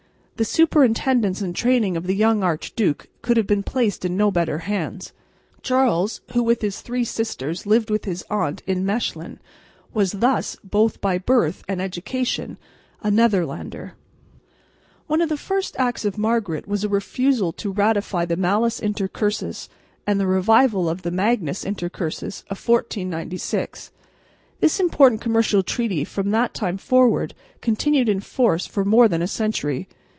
The 0.37 0.45
superintendence 0.45 1.39
and 1.41 1.55
training 1.55 1.95
of 1.95 2.07
the 2.07 2.15
young 2.15 2.41
archduke 2.41 3.07
could 3.21 3.37
have 3.37 3.45
been 3.45 3.61
placed 3.61 4.03
in 4.03 4.17
no 4.17 4.31
better 4.31 4.57
hands. 4.65 5.13
Charles, 5.61 6.21
who 6.31 6.41
with 6.41 6.63
his 6.63 6.81
three 6.81 7.03
sisters 7.03 7.67
lived 7.67 7.91
with 7.91 8.05
his 8.05 8.25
aunt 8.27 8.63
at 8.67 8.77
Mechlin, 8.77 9.37
was 9.93 10.13
thus 10.13 10.57
both 10.63 10.99
by 10.99 11.19
birth 11.19 11.63
and 11.67 11.79
education 11.79 12.57
a 13.03 13.11
Netherlander. 13.11 13.93
One 15.05 15.21
of 15.21 15.29
the 15.29 15.37
first 15.37 15.75
acts 15.77 16.05
of 16.05 16.17
Margaret 16.17 16.67
was 16.67 16.83
a 16.83 16.89
refusal 16.89 17.51
to 17.53 17.71
ratify 17.71 18.25
the 18.25 18.35
Malus 18.35 18.79
Intercursus 18.79 19.69
and 20.07 20.19
the 20.19 20.25
revival 20.25 20.89
of 20.89 21.03
the 21.03 21.11
Magnus 21.11 21.63
Intercursus 21.63 22.41
of 22.49 22.67
1496. 22.67 23.91
This 24.59 24.79
important 24.79 25.21
commercial 25.21 25.61
treaty 25.61 26.03
from 26.03 26.31
that 26.31 26.55
time 26.55 26.79
forward 26.79 27.35
continued 27.61 28.09
in 28.09 28.21
force 28.21 28.65
for 28.65 28.83
more 28.83 29.07
than 29.07 29.21
a 29.21 29.27
century. 29.27 29.87